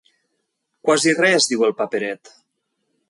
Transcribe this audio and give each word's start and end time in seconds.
Quasi 0.87 1.13
res 1.19 1.49
diu 1.53 1.67
el 1.69 1.77
paperet! 1.83 2.33